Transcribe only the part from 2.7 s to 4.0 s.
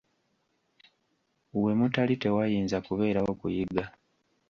kubeerawo kuyiga.